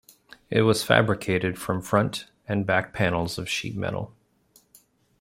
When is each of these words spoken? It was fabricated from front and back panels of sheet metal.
It 0.49 0.63
was 0.63 0.81
fabricated 0.83 1.59
from 1.59 1.79
front 1.83 2.25
and 2.47 2.65
back 2.65 2.91
panels 2.91 3.37
of 3.37 3.47
sheet 3.47 3.75
metal. 3.75 4.15